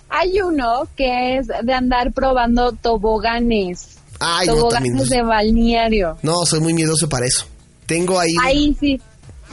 Hay 0.09 0.39
uno 0.41 0.87
que 0.95 1.37
es 1.37 1.47
de 1.47 1.73
andar 1.73 2.11
probando 2.11 2.73
toboganes. 2.73 3.97
Ay, 4.19 4.47
toboganes 4.47 5.09
de 5.09 5.23
balneario. 5.23 6.17
No, 6.21 6.45
soy 6.45 6.59
muy 6.59 6.73
miedoso 6.73 7.09
para 7.09 7.25
eso. 7.25 7.45
Tengo 7.85 8.19
ahí. 8.19 8.33
Ahí 8.41 8.77
sí. 8.79 9.01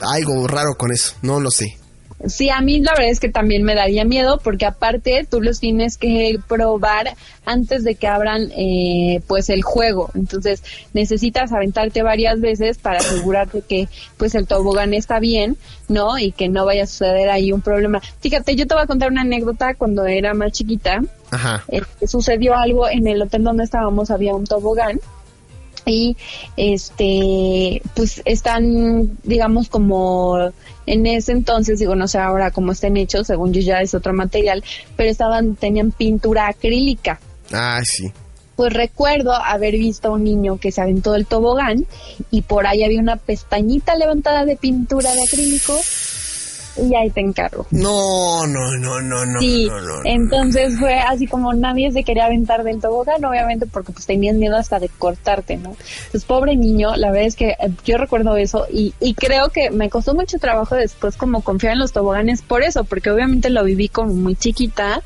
Algo 0.01 0.47
raro 0.47 0.75
con 0.77 0.91
eso, 0.91 1.13
no 1.21 1.39
lo 1.39 1.51
sé. 1.51 1.77
Sí, 2.27 2.49
a 2.49 2.61
mí 2.61 2.79
la 2.79 2.91
verdad 2.91 3.09
es 3.09 3.19
que 3.19 3.29
también 3.29 3.63
me 3.63 3.75
daría 3.75 4.05
miedo 4.05 4.39
porque 4.43 4.65
aparte 4.65 5.25
tú 5.29 5.41
los 5.41 5.59
tienes 5.59 5.97
que 5.97 6.39
probar 6.47 7.15
antes 7.45 7.83
de 7.83 7.95
que 7.95 8.07
abran 8.07 8.51
eh, 8.55 9.21
pues 9.27 9.49
el 9.49 9.63
juego. 9.63 10.11
Entonces 10.13 10.63
necesitas 10.93 11.51
aventarte 11.51 12.03
varias 12.03 12.39
veces 12.39 12.77
para 12.77 12.99
asegurarte 12.99 13.61
que 13.61 13.87
pues 14.17 14.35
el 14.35 14.47
tobogán 14.47 14.93
está 14.93 15.19
bien, 15.19 15.57
¿no? 15.87 16.17
Y 16.17 16.31
que 16.31 16.49
no 16.49 16.65
vaya 16.65 16.83
a 16.83 16.87
suceder 16.87 17.29
ahí 17.29 17.51
un 17.51 17.61
problema. 17.61 18.01
Fíjate, 18.19 18.55
yo 18.55 18.67
te 18.67 18.75
voy 18.75 18.83
a 18.83 18.87
contar 18.87 19.11
una 19.11 19.21
anécdota 19.21 19.73
cuando 19.75 20.05
era 20.05 20.33
más 20.33 20.51
chiquita. 20.51 21.01
Ajá. 21.31 21.63
Eh, 21.69 21.81
sucedió 22.07 22.55
algo 22.55 22.89
en 22.89 23.07
el 23.07 23.21
hotel 23.21 23.43
donde 23.43 23.63
estábamos, 23.63 24.11
había 24.11 24.35
un 24.35 24.45
tobogán 24.45 24.99
y 25.85 26.15
este 26.57 27.81
pues 27.95 28.21
están 28.25 29.17
digamos 29.23 29.69
como 29.69 30.51
en 30.91 31.07
ese 31.07 31.31
entonces 31.31 31.79
digo 31.79 31.95
no 31.95 32.07
sé 32.07 32.19
ahora 32.19 32.51
cómo 32.51 32.73
estén 32.73 32.97
hechos 32.97 33.27
según 33.27 33.53
yo 33.53 33.61
ya 33.61 33.79
es 33.79 33.93
otro 33.93 34.13
material 34.13 34.61
pero 34.97 35.09
estaban 35.09 35.55
tenían 35.55 35.91
pintura 35.91 36.47
acrílica. 36.47 37.19
Ah 37.53 37.81
sí. 37.83 38.11
Pues 38.57 38.73
recuerdo 38.73 39.33
haber 39.33 39.73
visto 39.73 40.09
a 40.09 40.11
un 40.11 40.25
niño 40.25 40.57
que 40.57 40.71
se 40.71 40.81
aventó 40.81 41.13
del 41.13 41.25
tobogán 41.25 41.87
y 42.29 42.41
por 42.41 42.67
ahí 42.67 42.83
había 42.83 42.99
una 42.99 43.15
pestañita 43.15 43.95
levantada 43.95 44.45
de 44.45 44.57
pintura 44.57 45.13
de 45.13 45.23
acrílico 45.23 45.79
y 46.77 46.95
ahí 46.95 47.09
te 47.09 47.21
encargo. 47.21 47.65
No, 47.71 48.45
no, 48.47 48.77
no, 48.77 49.01
no, 49.01 49.25
no. 49.25 49.39
Sí, 49.39 49.67
no, 49.67 49.79
no, 49.81 49.97
no. 49.97 50.01
entonces 50.05 50.77
fue 50.79 50.99
así 50.99 51.27
como 51.27 51.53
nadie 51.53 51.91
se 51.91 52.03
quería 52.03 52.25
aventar 52.25 52.63
del 52.63 52.79
tobogán, 52.79 53.23
obviamente 53.25 53.65
porque 53.65 53.91
pues 53.91 54.05
tenían 54.05 54.39
miedo 54.39 54.55
hasta 54.57 54.79
de 54.79 54.89
cortarte, 54.89 55.57
¿no? 55.57 55.71
Entonces, 55.71 56.25
pobre 56.25 56.55
niño, 56.55 56.95
la 56.95 57.11
verdad 57.11 57.27
es 57.27 57.35
que 57.35 57.49
eh, 57.49 57.71
yo 57.85 57.97
recuerdo 57.97 58.37
eso 58.37 58.65
y, 58.71 58.93
y 58.99 59.13
creo 59.13 59.49
que 59.49 59.71
me 59.71 59.89
costó 59.89 60.13
mucho 60.13 60.37
trabajo 60.39 60.75
después 60.75 61.17
como 61.17 61.41
confiar 61.41 61.73
en 61.73 61.79
los 61.79 61.91
toboganes 61.91 62.41
por 62.41 62.63
eso, 62.63 62.83
porque 62.83 63.11
obviamente 63.11 63.49
lo 63.49 63.63
viví 63.63 63.89
como 63.89 64.13
muy 64.13 64.35
chiquita 64.35 65.01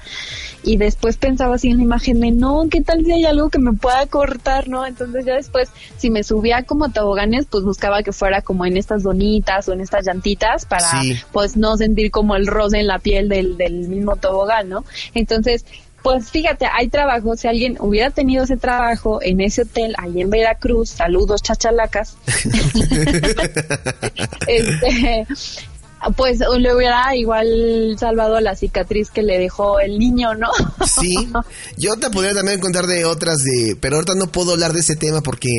y 0.64 0.78
después 0.78 1.18
pensaba 1.18 1.56
así 1.56 1.70
en 1.70 1.78
la 1.78 1.84
imagen 1.84 2.20
de 2.20 2.32
no, 2.32 2.64
¿qué 2.72 2.82
tal 2.82 3.06
si 3.06 3.12
hay 3.12 3.26
algo 3.26 3.50
que 3.50 3.60
me 3.60 3.74
pueda 3.74 4.08
cortar, 4.08 4.68
no? 4.68 4.86
Entonces 4.86 5.24
ya 5.24 5.36
después, 5.36 5.70
si 5.98 6.10
me 6.10 6.24
subía 6.24 6.64
como 6.64 6.86
a 6.86 6.90
toboganes, 6.90 7.46
pues 7.46 7.64
buscaba 7.64 8.02
que 8.02 8.12
fuera 8.12 8.42
como 8.42 8.66
en 8.66 8.76
estas 8.76 9.04
donitas 9.04 9.70
o 9.70 9.74
en 9.74 9.82
estas 9.82 10.06
llantitas 10.08 10.66
para 10.66 11.02
Sí. 11.02 11.16
pues 11.32 11.55
no 11.56 11.78
sentir 11.78 12.12
como 12.12 12.36
el 12.36 12.48
roce 12.48 12.80
en 12.80 12.88
la 12.88 13.00
piel 13.00 13.30
del, 13.30 13.58
del 13.58 13.88
mismo 13.88 14.16
tobogán, 14.16 14.70
¿no? 14.70 14.84
Entonces, 15.14 15.66
pues 16.06 16.30
fíjate, 16.30 16.68
hay 16.72 16.88
trabajo, 16.88 17.36
si 17.36 17.48
alguien 17.48 17.78
hubiera 17.80 18.12
tenido 18.12 18.44
ese 18.44 18.58
trabajo 18.58 19.18
en 19.24 19.42
ese 19.42 19.64
hotel 19.64 19.96
ahí 19.98 20.22
en 20.22 20.30
Veracruz, 20.30 20.92
saludos 20.92 21.42
chachalacas, 21.42 22.16
este, 24.48 25.26
pues 26.16 26.42
le 26.60 26.76
hubiera 26.76 27.16
igual 27.16 27.96
salvado 28.00 28.40
la 28.40 28.56
cicatriz 28.56 29.10
que 29.10 29.24
le 29.24 29.40
dejó 29.40 29.80
el 29.80 29.98
niño, 29.98 30.36
¿no? 30.36 30.52
Sí, 30.86 31.28
yo 31.78 31.98
te 31.98 32.12
podría 32.12 32.36
también 32.36 32.60
contar 32.60 32.86
de 32.86 33.06
otras 33.06 33.38
de, 33.38 33.76
pero 33.76 33.96
ahorita 33.96 34.14
no 34.14 34.28
puedo 34.28 34.52
hablar 34.52 34.74
de 34.74 34.82
ese 34.82 34.96
tema 34.96 35.22
porque 35.22 35.50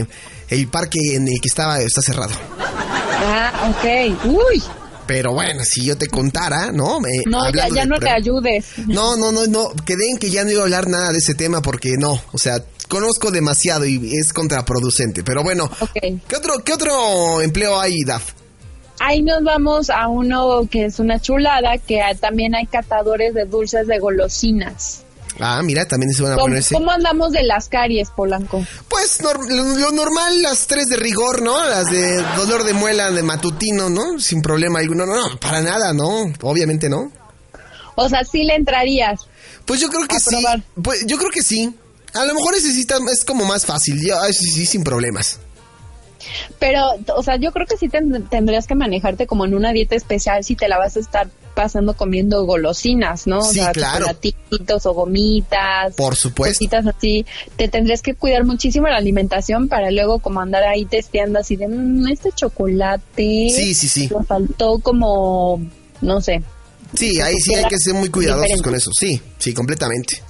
el 0.48 0.68
parque 0.68 1.00
en 1.14 1.26
el 1.26 1.40
que 1.40 1.48
estaba 1.48 1.80
está 1.80 2.02
cerrado. 2.02 2.34
ah, 2.60 3.68
ok, 3.70 4.26
uy, 4.26 4.62
Pero 5.06 5.32
bueno, 5.32 5.62
si 5.64 5.84
yo 5.84 5.96
te 5.96 6.08
contara, 6.08 6.72
¿no? 6.72 7.00
Me- 7.00 7.22
no, 7.26 7.50
ya, 7.52 7.68
ya 7.68 7.84
no 7.84 7.98
te 7.98 8.10
ayudes. 8.10 8.66
No, 8.86 9.16
no, 9.16 9.30
no, 9.32 9.46
no, 9.46 9.70
quedé 9.84 10.10
en 10.10 10.18
que 10.18 10.30
ya 10.30 10.44
no 10.44 10.50
iba 10.50 10.60
a 10.60 10.64
hablar 10.64 10.88
nada 10.88 11.12
de 11.12 11.18
ese 11.18 11.34
tema 11.34 11.62
porque 11.62 11.96
no, 11.98 12.20
o 12.32 12.38
sea, 12.38 12.62
conozco 12.88 13.30
demasiado 13.30 13.84
y 13.86 14.10
es 14.20 14.32
contraproducente. 14.32 15.22
Pero 15.22 15.42
bueno, 15.42 15.64
Ok. 15.80 15.92
¿qué 16.28 16.36
otro, 16.36 16.62
qué 16.64 16.72
otro 16.72 17.40
empleo 17.40 17.78
hay, 17.80 18.02
Daf? 18.04 18.32
Ahí 18.98 19.22
nos 19.22 19.44
vamos 19.44 19.90
a 19.90 20.08
uno 20.08 20.66
que 20.70 20.86
es 20.86 20.98
una 20.98 21.20
chulada, 21.20 21.76
que 21.78 22.00
también 22.18 22.54
hay 22.54 22.66
catadores 22.66 23.34
de 23.34 23.44
dulces 23.44 23.86
de 23.86 23.98
golosinas. 23.98 25.02
Ah, 25.40 25.60
mira, 25.62 25.86
también 25.86 26.12
se 26.14 26.22
van 26.22 26.32
a 26.32 26.34
¿Cómo, 26.36 26.46
ponerse. 26.46 26.74
cómo 26.74 26.90
andamos 26.90 27.32
de 27.32 27.42
las 27.42 27.68
caries, 27.68 28.08
Polanco? 28.10 28.64
Pues 28.88 29.20
lo, 29.22 29.32
lo 29.34 29.92
normal, 29.92 30.40
las 30.42 30.66
tres 30.66 30.88
de 30.88 30.96
rigor, 30.96 31.42
¿no? 31.42 31.62
Las 31.64 31.90
de 31.90 32.22
dolor 32.36 32.64
de 32.64 32.72
muela, 32.72 33.10
de 33.10 33.22
matutino, 33.22 33.90
¿no? 33.90 34.18
Sin 34.18 34.40
problema 34.42 34.78
alguno. 34.78 35.04
No, 35.06 35.14
no, 35.14 35.38
para 35.38 35.60
nada, 35.60 35.92
¿no? 35.92 36.32
Obviamente 36.42 36.88
no. 36.88 37.12
O 37.96 38.08
sea, 38.08 38.24
sí 38.24 38.44
le 38.44 38.54
entrarías. 38.54 39.20
Pues 39.66 39.80
yo 39.80 39.88
creo 39.88 40.06
que 40.06 40.18
sí. 40.20 40.30
probar. 40.30 40.62
Pues 40.82 41.04
yo 41.06 41.18
creo 41.18 41.30
que 41.30 41.42
sí. 41.42 41.74
A 42.14 42.24
lo 42.24 42.34
mejor 42.34 42.54
ese 42.54 42.72
sí 42.72 42.80
está- 42.80 42.98
es 43.12 43.24
como 43.24 43.44
más 43.44 43.66
fácil. 43.66 44.00
Yo, 44.06 44.16
sí, 44.32 44.50
sí, 44.52 44.64
sin 44.66 44.84
problemas. 44.84 45.38
Pero, 46.58 46.82
o 47.16 47.22
sea, 47.22 47.36
yo 47.36 47.52
creo 47.52 47.66
que 47.66 47.76
sí 47.76 47.88
ten- 47.88 48.26
tendrías 48.28 48.66
que 48.66 48.74
manejarte 48.74 49.26
como 49.26 49.44
en 49.44 49.54
una 49.54 49.72
dieta 49.72 49.94
especial 49.96 50.44
si 50.44 50.56
te 50.56 50.68
la 50.68 50.78
vas 50.78 50.96
a 50.96 51.00
estar 51.00 51.28
pasando 51.54 51.94
comiendo 51.94 52.44
golosinas, 52.44 53.26
¿no? 53.26 53.40
Sí, 53.42 53.60
o 53.60 53.62
sea, 53.62 53.72
claro. 53.72 54.04
o 54.84 54.92
gomitas. 54.92 55.94
Por 55.94 56.14
supuesto. 56.14 56.58
Cositas 56.58 56.86
así. 56.86 57.24
Te 57.56 57.68
tendrías 57.68 58.02
que 58.02 58.14
cuidar 58.14 58.44
muchísimo 58.44 58.86
la 58.88 58.96
alimentación 58.98 59.68
para 59.68 59.90
luego 59.90 60.18
como 60.18 60.40
andar 60.40 60.64
ahí 60.64 60.84
testeando 60.84 61.38
así 61.38 61.56
de, 61.56 61.66
"Mm, 61.68 62.08
este 62.08 62.30
chocolate. 62.32 63.48
Sí, 63.50 63.74
sí, 63.74 63.88
sí. 63.88 64.08
Le 64.08 64.24
faltó 64.24 64.78
como, 64.80 65.60
no 66.00 66.20
sé, 66.20 66.42
Sí, 66.94 67.20
ahí 67.20 67.34
sí 67.40 67.52
hay 67.54 67.64
que 67.64 67.78
ser 67.78 67.94
muy 67.94 68.08
cuidadosos 68.10 68.44
Diferente. 68.44 68.64
con 68.64 68.74
eso. 68.76 68.90
Sí, 68.98 69.20
sí, 69.38 69.52
completamente. 69.52 70.22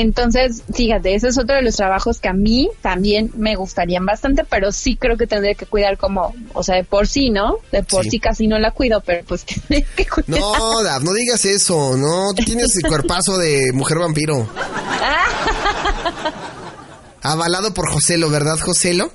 Entonces, 0.00 0.62
fíjate, 0.72 1.16
ese 1.16 1.26
es 1.26 1.38
otro 1.38 1.56
de 1.56 1.62
los 1.62 1.74
trabajos 1.74 2.20
que 2.20 2.28
a 2.28 2.32
mí 2.32 2.70
también 2.82 3.32
me 3.36 3.56
gustarían 3.56 4.06
bastante, 4.06 4.44
pero 4.48 4.70
sí 4.70 4.96
creo 4.96 5.16
que 5.16 5.26
tendría 5.26 5.54
que 5.54 5.66
cuidar 5.66 5.98
como, 5.98 6.32
o 6.54 6.62
sea, 6.62 6.76
de 6.76 6.84
por 6.84 7.08
sí, 7.08 7.30
¿no? 7.30 7.56
De 7.72 7.82
por 7.82 8.04
Sí. 8.04 8.10
sí, 8.10 8.20
casi 8.20 8.46
no 8.46 8.60
la 8.60 8.70
cuido, 8.70 9.00
pero 9.00 9.24
pues 9.26 9.44
tendría 9.44 9.84
que 9.96 10.06
cuidar. 10.06 10.40
No, 10.40 10.84
Daf, 10.84 11.02
no 11.02 11.12
digas 11.14 11.44
eso. 11.46 11.96
No, 11.96 12.32
tú 12.32 12.44
tienes 12.44 12.68
el 12.80 12.88
cuerpazo 12.88 13.38
de 13.38 13.72
mujer 13.72 13.98
vampiro. 13.98 14.48
Avalado 17.22 17.74
por 17.74 17.90
Joselo, 17.90 18.30
¿verdad, 18.30 18.56
Joselo? 18.60 19.10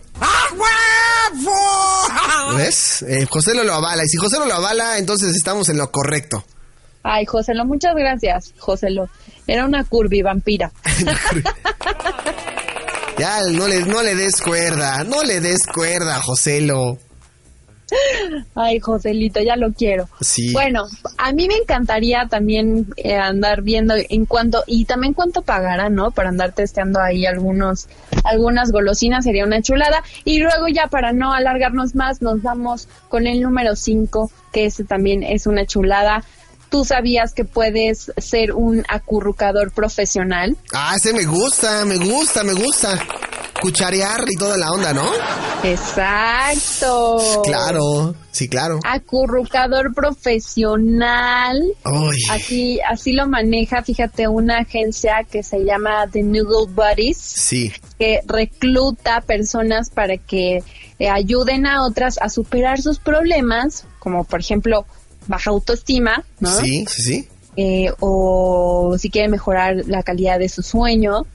¿Ves? 2.58 3.04
Eh, 3.08 3.26
Joselo 3.30 3.64
lo 3.64 3.74
avala. 3.74 4.04
Y 4.04 4.08
si 4.10 4.18
Joselo 4.18 4.46
lo 4.46 4.56
avala, 4.56 4.98
entonces 4.98 5.34
estamos 5.34 5.70
en 5.70 5.78
lo 5.78 5.90
correcto. 5.92 6.44
Ay, 7.04 7.26
Joselo, 7.26 7.66
muchas 7.66 7.96
gracias, 7.96 8.54
Joselo. 8.58 9.10
Era 9.46 9.66
una 9.66 9.84
curvi 9.84 10.22
vampira. 10.22 10.72
Ya, 13.18 13.42
no 13.52 13.68
le, 13.68 13.82
no 13.86 14.02
le 14.02 14.16
des 14.16 14.42
cuerda. 14.42 15.04
No 15.04 15.22
le 15.24 15.40
des 15.40 15.68
cuerda, 15.68 16.20
Joselo. 16.20 16.98
Ay, 18.56 18.80
Joselito, 18.80 19.40
ya 19.42 19.56
lo 19.56 19.72
quiero. 19.72 20.10
Sí. 20.20 20.52
Bueno, 20.52 20.86
a 21.18 21.32
mí 21.32 21.48
me 21.48 21.56
encantaría 21.58 22.28
también 22.28 22.88
eh, 22.98 23.16
andar 23.16 23.62
viendo 23.62 23.94
en 23.98 24.26
cuánto 24.26 24.64
y 24.66 24.86
también 24.86 25.14
cuánto 25.14 25.44
pagará, 25.44 25.90
¿no? 25.90 26.12
Para 26.12 26.30
andar 26.30 26.54
testeando 26.54 27.00
ahí 27.00 27.26
algunos 27.26 27.88
algunas 28.24 28.72
golosinas 28.72 29.26
sería 29.26 29.46
una 29.46 29.62
chulada 29.62 30.02
y 30.24 30.40
luego 30.40 30.68
ya 30.68 30.88
para 30.88 31.14
no 31.14 31.34
alargarnos 31.34 31.94
más 31.94 32.22
nos 32.22 32.42
vamos 32.42 32.88
con 33.10 33.28
el 33.28 33.42
número 33.42 33.76
5, 33.76 34.32
que 34.52 34.66
ese 34.66 34.84
también 34.84 35.22
es 35.24 35.46
una 35.46 35.66
chulada. 35.66 36.24
¿Tú 36.74 36.84
sabías 36.84 37.34
que 37.34 37.46
puedes 37.46 38.12
ser 38.18 38.52
un 38.52 38.84
acurrucador 38.90 39.72
profesional? 39.72 40.58
Ah, 40.74 40.96
ese 40.98 41.14
me 41.14 41.24
gusta, 41.24 41.86
me 41.86 41.98
gusta, 41.98 42.44
me 42.44 42.54
gusta. 42.54 43.00
Cucharear 43.62 44.26
y 44.28 44.36
toda 44.36 44.58
la 44.58 44.72
onda, 44.72 44.92
¿no? 44.92 45.08
Exacto. 45.64 47.44
Claro, 47.44 48.16
sí, 48.32 48.50
claro. 48.50 48.80
Acurrucador 48.84 49.94
profesional. 49.94 51.62
Ay, 51.84 52.18
Así, 52.32 52.80
así 52.90 53.14
lo 53.14 53.28
maneja, 53.28 53.84
fíjate, 53.84 54.28
una 54.28 54.62
agencia 54.62 55.24
que 55.30 55.44
se 55.44 55.64
llama 55.64 56.08
The 56.12 56.24
Noodle 56.24 56.74
Buddies, 56.74 57.18
sí. 57.18 57.72
que 58.00 58.22
recluta 58.26 59.22
personas 59.22 59.92
para 59.92 60.18
que 60.18 60.64
eh, 60.98 61.08
ayuden 61.08 61.68
a 61.68 61.86
otras 61.86 62.18
a 62.20 62.30
superar 62.30 62.82
sus 62.82 62.98
problemas, 62.98 63.86
como 64.00 64.24
por 64.24 64.40
ejemplo 64.40 64.88
baja 65.28 65.50
autoestima, 65.50 66.24
¿no? 66.40 66.50
Sí, 66.50 66.86
sí, 66.90 67.02
sí. 67.04 67.28
Eh, 67.56 67.92
o 68.00 68.96
si 68.98 69.10
quieren 69.10 69.32
mejorar 69.32 69.84
la 69.88 70.04
calidad 70.04 70.40
de 70.40 70.50
su 70.50 70.64
sueño, 70.64 71.26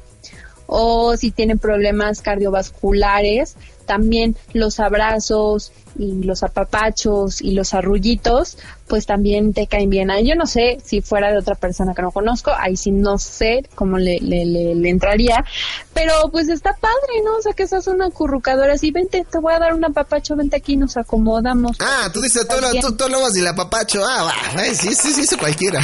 o 0.67 1.17
si 1.17 1.31
tienen 1.31 1.59
problemas 1.59 2.21
cardiovasculares, 2.21 3.57
también 3.89 4.37
los 4.53 4.79
abrazos 4.79 5.73
y 5.99 6.23
los 6.23 6.45
apapachos 6.45 7.43
y 7.43 7.53
los 7.53 7.75
arrullitos, 7.75 8.57
pues 8.87 9.07
también 9.07 9.53
te 9.53 9.67
caen 9.67 9.91
bien. 9.91 10.13
Ahí 10.13 10.29
yo 10.29 10.37
no 10.37 10.47
sé 10.47 10.79
si 10.85 11.01
fuera 11.01 11.33
de 11.33 11.39
otra 11.39 11.57
persona 11.57 11.95
que 11.95 12.03
no 12.03 12.13
conozco, 12.13 12.53
ahí 12.57 12.77
sí 12.77 12.93
no 12.93 13.19
sé 13.19 13.69
cómo 13.75 13.99
le, 13.99 14.21
le, 14.21 14.45
le, 14.45 14.77
le 14.77 14.91
entraría, 14.91 15.45
pero 15.93 16.13
pues 16.31 16.49
está 16.49 16.73
padre, 16.75 17.23
¿no? 17.25 17.39
O 17.39 17.43
sea, 17.43 17.53
que 17.55 17.67
seas 17.67 17.89
una 17.89 18.07
acurrucadora 18.07 18.75
así, 18.75 18.93
vente, 18.93 19.27
te 19.29 19.39
voy 19.41 19.55
a 19.55 19.59
dar 19.59 19.75
un 19.75 19.85
apapacho, 19.85 20.37
vente 20.37 20.57
aquí, 20.57 20.77
nos 20.77 20.97
acomodamos. 20.97 21.77
Ah, 21.81 22.09
tú 22.13 22.21
dices, 22.21 22.47
tú, 22.47 22.55
Está 22.55 22.71
bien. 22.71 22.85
tú, 22.85 22.93
tú 22.93 23.05
hablabas 23.05 23.33
del 23.33 23.47
apapacho. 23.49 24.05
Ah, 24.07 24.23
va, 24.25 24.35
ay, 24.63 24.75
sí, 24.77 24.95
sí, 24.95 25.13
sí, 25.13 25.23
eso 25.23 25.37
cualquiera. 25.39 25.81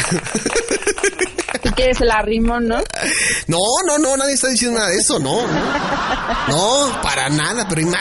Si 1.62 1.70
quieres 1.70 2.00
el 2.02 2.11
arrimo, 2.11 2.61
¿no? 2.61 2.76
No, 3.46 3.58
no, 3.87 3.96
no, 3.99 4.16
nadie 4.18 4.34
está 4.34 4.49
diciendo 4.49 4.78
nada 4.78 4.90
de 4.90 4.99
eso, 4.99 5.18
no. 5.18 5.40
No, 6.49 7.00
para 7.02 7.30
nada, 7.30 7.66
pero 7.68 7.80
imagínate 7.80 7.93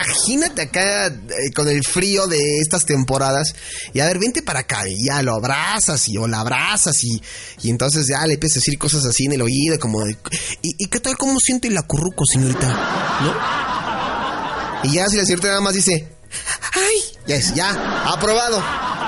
acá 0.62 1.06
eh, 1.06 1.52
con 1.54 1.68
el 1.68 1.82
frío 1.84 2.26
de 2.26 2.58
estas 2.60 2.84
temporadas 2.84 3.54
y 3.92 4.00
a 4.00 4.06
ver, 4.06 4.18
vente 4.18 4.42
para 4.42 4.60
acá 4.60 4.88
y 4.88 5.06
ya 5.06 5.22
lo 5.22 5.34
abrazas 5.34 6.08
y 6.08 6.16
o 6.16 6.26
la 6.26 6.40
abrazas 6.40 7.02
y, 7.04 7.20
y 7.62 7.70
entonces 7.70 8.06
ya 8.08 8.26
le 8.26 8.34
empiezas 8.34 8.58
a 8.58 8.60
decir 8.60 8.78
cosas 8.78 9.04
así 9.04 9.26
en 9.26 9.32
el 9.32 9.42
oído 9.42 9.78
como 9.78 10.06
¿y, 10.62 10.86
qué 10.86 11.00
tal 11.00 11.16
cómo 11.16 11.38
siente 11.40 11.68
el 11.68 11.78
acurruco, 11.78 12.24
señorita? 12.26 12.68
¿No? 13.22 14.88
Y 14.88 14.94
ya 14.94 15.08
si 15.08 15.16
la 15.16 15.24
señorita 15.24 15.48
nada 15.48 15.60
más 15.60 15.74
dice, 15.74 16.08
¡ay! 16.74 17.02
Ya 17.26 17.36
es, 17.36 17.54
ya, 17.54 17.70
aprobado. 18.12 18.62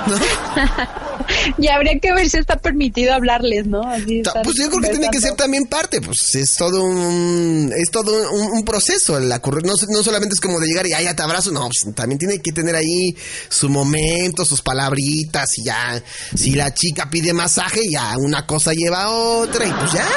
¿No? 0.07 0.17
Y 1.57 1.67
habría 1.67 1.97
que 1.99 2.13
ver 2.13 2.29
si 2.29 2.37
está 2.37 2.57
permitido 2.57 3.13
hablarles, 3.13 3.65
¿no? 3.67 3.81
Así 3.81 4.21
Pues 4.43 4.55
yo 4.57 4.69
creo 4.69 4.81
que 4.81 4.89
tiene 4.89 5.09
que 5.09 5.19
ser 5.21 5.33
también 5.35 5.65
parte, 5.65 6.01
pues 6.01 6.35
es 6.35 6.55
todo 6.55 6.83
un, 6.83 7.73
es 7.75 7.89
todo 7.91 8.31
un, 8.31 8.51
un 8.57 8.65
proceso, 8.65 9.19
la 9.19 9.41
corre- 9.41 9.63
no, 9.63 9.73
no 9.89 10.03
solamente 10.03 10.33
es 10.35 10.41
como 10.41 10.59
de 10.59 10.67
llegar 10.67 10.85
y 10.87 10.93
"Ay, 10.93 11.05
ya 11.05 11.15
te 11.15 11.23
abrazo, 11.23 11.51
no, 11.51 11.61
pues 11.67 11.95
también 11.95 12.19
tiene 12.19 12.39
que 12.41 12.51
tener 12.51 12.75
ahí 12.75 13.15
su 13.49 13.69
momento, 13.69 14.45
sus 14.45 14.61
palabritas 14.61 15.57
y 15.57 15.63
ya, 15.65 16.01
si 16.35 16.51
la 16.51 16.73
chica 16.73 17.09
pide 17.09 17.33
masaje, 17.33 17.81
ya 17.89 18.17
una 18.17 18.45
cosa 18.45 18.73
lleva 18.73 19.03
a 19.03 19.09
otra 19.11 19.65
y 19.65 19.71
pues 19.71 19.91
ya. 19.93 20.07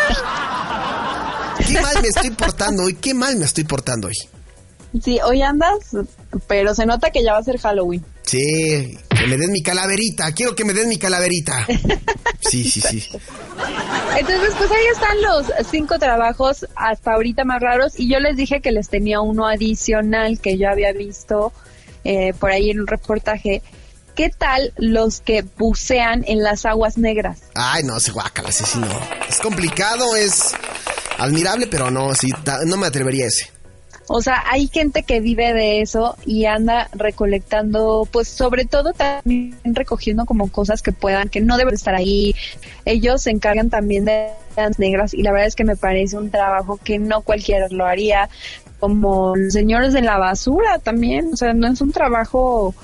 qué 1.66 1.80
mal 1.80 2.02
me 2.02 2.08
estoy 2.08 2.30
portando 2.30 2.84
hoy, 2.84 2.94
qué 2.94 3.14
mal 3.14 3.36
me 3.36 3.44
estoy 3.44 3.64
portando 3.64 4.08
hoy. 4.08 4.14
Sí, 5.04 5.18
hoy 5.24 5.40
andas, 5.42 5.78
pero 6.48 6.74
se 6.74 6.84
nota 6.84 7.10
que 7.10 7.22
ya 7.22 7.32
va 7.34 7.38
a 7.38 7.44
ser 7.44 7.58
Halloween. 7.58 8.04
Sí, 8.22 8.98
que 9.20 9.26
me 9.26 9.36
den 9.36 9.52
mi 9.52 9.62
calaverita, 9.62 10.32
quiero 10.32 10.54
que 10.54 10.64
me 10.64 10.72
den 10.72 10.88
mi 10.88 10.98
calaverita. 10.98 11.66
Sí, 12.40 12.64
sí, 12.64 12.80
sí. 12.80 13.08
Entonces, 14.18 14.54
pues 14.56 14.70
ahí 14.70 14.86
están 14.92 15.22
los 15.22 15.46
cinco 15.70 15.98
trabajos 15.98 16.66
hasta 16.74 17.12
ahorita 17.12 17.44
más 17.44 17.60
raros 17.60 17.92
y 17.98 18.10
yo 18.10 18.18
les 18.18 18.36
dije 18.36 18.60
que 18.60 18.72
les 18.72 18.88
tenía 18.88 19.20
uno 19.20 19.46
adicional 19.46 20.40
que 20.40 20.56
yo 20.56 20.70
había 20.70 20.92
visto 20.92 21.52
eh, 22.02 22.32
por 22.38 22.50
ahí 22.50 22.70
en 22.70 22.80
un 22.80 22.86
reportaje. 22.86 23.62
¿Qué 24.16 24.30
tal 24.30 24.72
los 24.76 25.20
que 25.20 25.44
bucean 25.58 26.24
en 26.26 26.42
las 26.42 26.64
aguas 26.64 26.98
negras? 26.98 27.40
Ay, 27.54 27.84
no, 27.84 28.00
se 28.00 28.10
guácala, 28.10 28.50
sí, 28.50 28.64
sí, 28.66 28.78
no. 28.78 29.00
Es 29.28 29.38
complicado, 29.38 30.16
es 30.16 30.54
admirable, 31.18 31.66
pero 31.66 31.90
no, 31.90 32.14
sí, 32.14 32.28
no 32.66 32.76
me 32.78 32.86
atrevería 32.86 33.26
a 33.26 33.28
ese. 33.28 33.59
O 34.12 34.22
sea, 34.22 34.42
hay 34.50 34.66
gente 34.66 35.04
que 35.04 35.20
vive 35.20 35.54
de 35.54 35.82
eso 35.82 36.16
y 36.26 36.46
anda 36.46 36.88
recolectando, 36.92 38.08
pues 38.10 38.26
sobre 38.26 38.64
todo 38.64 38.92
también 38.92 39.54
recogiendo 39.62 40.26
como 40.26 40.50
cosas 40.50 40.82
que 40.82 40.90
puedan, 40.90 41.28
que 41.28 41.40
no 41.40 41.56
deben 41.56 41.74
estar 41.74 41.94
ahí. 41.94 42.34
Ellos 42.84 43.22
se 43.22 43.30
encargan 43.30 43.70
también 43.70 44.04
de 44.04 44.30
las 44.56 44.80
negras 44.80 45.14
y 45.14 45.22
la 45.22 45.30
verdad 45.30 45.46
es 45.46 45.54
que 45.54 45.62
me 45.62 45.76
parece 45.76 46.18
un 46.18 46.32
trabajo 46.32 46.76
que 46.82 46.98
no 46.98 47.22
cualquiera 47.22 47.68
lo 47.70 47.86
haría, 47.86 48.28
como 48.80 49.36
los 49.36 49.52
señores 49.52 49.92
de 49.92 50.02
la 50.02 50.18
basura 50.18 50.80
también. 50.80 51.30
O 51.32 51.36
sea, 51.36 51.54
no 51.54 51.68
es 51.68 51.80
un 51.80 51.92
trabajo 51.92 52.74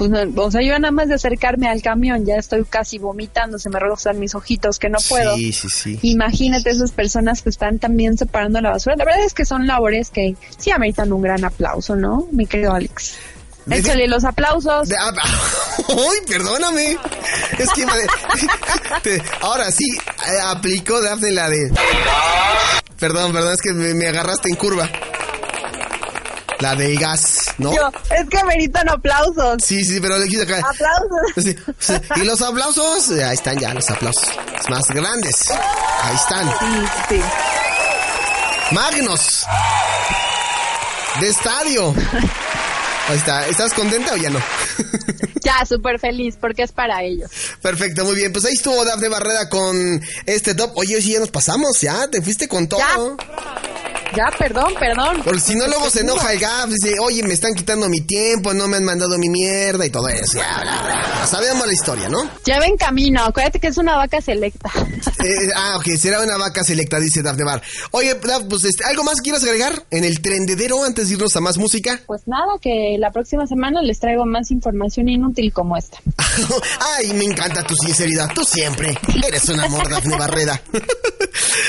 pues, 0.00 0.12
o 0.34 0.50
sea, 0.50 0.62
yo 0.62 0.78
nada 0.78 0.92
más 0.92 1.08
de 1.08 1.16
acercarme 1.16 1.68
al 1.68 1.82
camión 1.82 2.24
ya 2.24 2.36
estoy 2.36 2.64
casi 2.64 2.96
vomitando, 2.98 3.58
se 3.58 3.68
me 3.68 3.78
rozan 3.78 4.18
mis 4.18 4.34
ojitos 4.34 4.78
que 4.78 4.88
no 4.88 4.96
puedo. 5.06 5.36
Sí, 5.36 5.52
sí, 5.52 5.68
sí. 5.68 5.98
Imagínate 6.00 6.70
esas 6.70 6.92
personas 6.92 7.42
que 7.42 7.50
están 7.50 7.78
también 7.78 8.16
separando 8.16 8.62
la 8.62 8.70
basura. 8.70 8.96
La 8.96 9.04
verdad 9.04 9.22
es 9.26 9.34
que 9.34 9.44
son 9.44 9.66
labores 9.66 10.08
que 10.08 10.36
sí 10.56 10.70
ameritan 10.70 11.12
un 11.12 11.20
gran 11.20 11.44
aplauso, 11.44 11.96
¿no? 11.96 12.26
Mi 12.32 12.46
querido 12.46 12.72
Alex. 12.72 13.12
Échale 13.70 14.08
los 14.08 14.24
aplausos. 14.24 14.88
Ah, 14.98 15.12
¡Uy, 15.88 16.16
perdóname! 16.26 16.96
Es 17.58 17.68
que 17.74 17.84
ahora 19.42 19.70
sí, 19.70 19.84
eh, 19.98 20.40
aplicó 20.46 21.02
Daphne 21.02 21.32
la 21.32 21.50
de... 21.50 21.70
Perdón, 22.98 23.34
perdón, 23.34 23.52
es 23.52 23.60
que 23.60 23.74
me 23.74 24.08
agarraste 24.08 24.48
en 24.48 24.56
curva. 24.56 24.88
La 26.60 26.74
del 26.74 26.98
gas, 26.98 27.54
¿no? 27.58 27.74
Yo, 27.74 27.90
es 28.14 28.28
que 28.28 28.44
meritan 28.44 28.88
aplausos. 28.88 29.62
Sí, 29.64 29.82
sí, 29.84 29.98
pero 30.00 30.18
le 30.18 30.28
quise 30.28 30.42
acá. 30.42 30.58
Aplausos. 30.58 31.56
Y 32.16 32.24
los 32.24 32.42
aplausos, 32.42 33.10
ahí 33.10 33.34
están 33.34 33.58
ya 33.58 33.72
los 33.72 33.88
aplausos. 33.90 34.28
Más 34.68 34.86
grandes. 34.88 35.50
Ahí 36.02 36.16
están. 36.16 36.48
Sí, 36.48 37.16
sí. 37.16 37.20
Magnos. 38.72 39.46
De 41.20 41.28
estadio. 41.28 41.94
Ahí 43.08 43.16
está. 43.16 43.46
¿Estás 43.48 43.72
contenta 43.72 44.12
o 44.12 44.16
ya 44.16 44.30
no? 44.30 44.40
Ya, 45.42 45.64
súper 45.64 45.98
feliz, 45.98 46.36
porque 46.38 46.62
es 46.62 46.72
para 46.72 47.02
ellos. 47.02 47.30
Perfecto, 47.62 48.04
muy 48.04 48.14
bien. 48.14 48.30
Pues 48.30 48.44
ahí 48.44 48.52
estuvo 48.52 48.84
Dafne 48.84 49.08
Barrera 49.08 49.48
con 49.48 50.00
este 50.26 50.54
top. 50.54 50.72
Oye, 50.76 51.00
sí, 51.00 51.12
ya 51.12 51.20
nos 51.20 51.30
pasamos, 51.30 51.80
ya. 51.80 52.08
Te 52.08 52.20
fuiste 52.20 52.46
con 52.46 52.68
todo. 52.68 52.78
Ya, 52.78 53.89
perdón, 54.38 54.74
perdón. 54.78 55.22
Porque 55.24 55.40
si 55.40 55.54
no, 55.54 55.66
luego 55.66 55.90
se 55.90 56.00
enoja 56.00 56.32
el 56.32 56.40
GAF, 56.40 56.70
dice, 56.70 56.94
oye, 57.00 57.22
me 57.22 57.34
están 57.34 57.54
quitando 57.54 57.88
mi 57.88 58.00
tiempo, 58.00 58.52
no 58.52 58.68
me 58.68 58.76
han 58.76 58.84
mandado 58.84 59.18
mi 59.18 59.28
mierda 59.28 59.86
y 59.86 59.90
todo 59.90 60.08
eso. 60.08 60.38
Ya, 60.38 61.26
Sabemos 61.26 61.66
la 61.66 61.72
historia, 61.72 62.08
¿no? 62.08 62.18
Ya 62.44 62.58
ven 62.58 62.76
camino, 62.76 63.22
acuérdate 63.24 63.60
que 63.60 63.68
es 63.68 63.78
una 63.78 63.96
vaca 63.96 64.20
selecta. 64.20 64.70
Eh, 65.24 65.50
ah, 65.54 65.76
ok, 65.76 65.86
será 65.98 66.20
una 66.20 66.36
vaca 66.36 66.64
selecta, 66.64 66.98
dice 66.98 67.22
Dafne 67.22 67.44
Bar. 67.44 67.62
Oye, 67.92 68.14
Daf, 68.14 68.44
pues, 68.48 68.64
este, 68.64 68.84
¿algo 68.84 69.04
más 69.04 69.20
quieras 69.20 69.42
agregar 69.42 69.84
en 69.90 70.04
el 70.04 70.20
trendedero 70.20 70.82
antes 70.84 71.08
de 71.08 71.14
irnos 71.14 71.34
a 71.36 71.40
más 71.40 71.58
música? 71.58 72.00
Pues 72.06 72.22
nada, 72.26 72.52
que 72.60 72.96
la 72.98 73.10
próxima 73.10 73.46
semana 73.46 73.82
les 73.82 73.98
traigo 74.00 74.24
más 74.26 74.50
información 74.50 75.08
inútil 75.08 75.52
como 75.52 75.76
esta. 75.76 75.98
Ay, 76.96 77.12
me 77.14 77.24
encanta 77.24 77.62
tu 77.62 77.74
sinceridad, 77.74 78.30
tú 78.34 78.44
siempre. 78.44 78.96
Eres 79.26 79.48
un 79.48 79.60
amor, 79.60 79.88
Dafne 79.88 80.16
Barreda. 80.16 80.60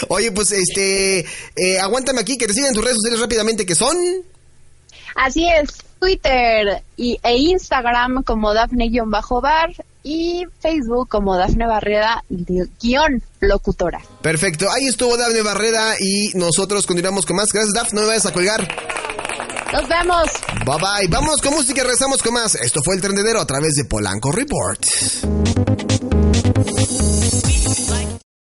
Oye, 0.10 0.32
pues, 0.32 0.52
este, 0.52 1.26
eh, 1.56 1.80
aguántame 1.80 2.22
aquí 2.22 2.38
que 2.38 2.48
te 2.48 2.54
sigan 2.54 2.74
tus 2.74 2.84
redes 2.84 2.98
sociales 2.98 3.20
rápidamente, 3.20 3.66
que 3.66 3.76
son... 3.76 3.98
Así 5.16 5.48
es, 5.48 5.70
Twitter 6.00 6.84
y, 6.96 7.20
e 7.22 7.38
Instagram 7.38 8.24
como 8.24 8.54
Dafne-Bar 8.54 9.74
y 10.04 10.46
Facebook 10.60 11.10
como 11.10 11.38
Dafne 11.38 11.68
Barreda 11.68 12.24
guion 12.82 13.22
locutora. 13.40 14.02
Perfecto, 14.22 14.72
ahí 14.72 14.88
estuvo 14.88 15.18
Dafne 15.18 15.42
Barreda 15.42 15.96
y 16.00 16.32
nosotros 16.36 16.88
continuamos 16.88 17.26
con 17.26 17.36
más. 17.36 17.52
Gracias 17.52 17.74
Dafne, 17.74 18.00
no 18.00 18.02
me 18.02 18.08
vayas 18.08 18.26
a 18.26 18.34
colgar. 18.34 18.68
Nos 19.72 19.88
vemos. 19.88 20.28
Bye 20.66 20.76
bye. 20.80 21.08
Vamos 21.10 21.42
con 21.42 21.54
música 21.54 21.80
y 21.80 21.84
regresamos 21.84 22.22
con 22.22 22.34
más. 22.34 22.56
Esto 22.56 22.82
fue 22.84 22.96
el 22.96 23.02
Trendedero 23.02 23.40
a 23.40 23.46
través 23.46 23.76
de 23.76 23.86
Polanco 23.86 24.32
Report. 24.32 24.84